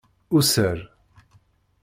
[0.31, 0.89] User.